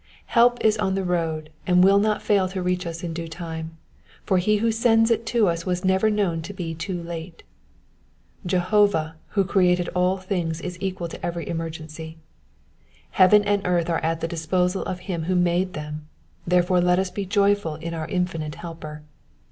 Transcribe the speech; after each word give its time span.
Help 0.33 0.57
is 0.65 0.79
on 0.79 0.95
the 0.95 1.03
road, 1.03 1.51
and 1.67 1.83
will 1.83 1.99
not 1.99 2.23
fail 2.23 2.49
to 2.49 2.59
reach 2.63 2.87
us 2.87 3.03
in 3.03 3.13
due 3.13 3.27
time, 3.27 3.77
for 4.23 4.39
he 4.39 4.57
who 4.57 4.71
sends 4.71 5.11
it 5.11 5.27
to 5.27 5.47
us 5.47 5.63
was 5.63 5.85
never 5.85 6.09
known 6.09 6.41
to 6.41 6.53
be 6.55 6.73
too 6.73 7.03
late. 7.03 7.43
Jehovah 8.43 9.17
who 9.37 9.43
created 9.43 9.89
all 9.89 10.17
things 10.17 10.59
is 10.59 10.75
equal 10.81 11.07
to 11.07 11.23
every 11.23 11.47
emergency; 11.47 12.17
heaven 13.11 13.43
and 13.43 13.61
earth 13.63 13.91
are 13.91 13.99
at 14.03 14.21
the 14.21 14.27
disposal 14.27 14.81
of 14.85 15.01
him 15.01 15.25
who 15.25 15.35
made 15.35 15.73
them, 15.73 16.07
therefore 16.47 16.81
let 16.81 16.97
us 16.97 17.11
be 17.11 17.21
very 17.25 17.29
joyful 17.53 17.75
in 17.75 17.93
our 17.93 18.07
infinite 18.07 18.55
helper. 18.55 19.03